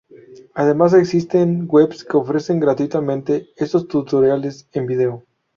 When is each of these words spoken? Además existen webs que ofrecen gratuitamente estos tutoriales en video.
Además 0.55 0.93
existen 0.95 1.67
webs 1.69 2.03
que 2.03 2.17
ofrecen 2.17 2.59
gratuitamente 2.59 3.51
estos 3.57 3.87
tutoriales 3.87 4.67
en 4.73 4.87
video. 4.87 5.23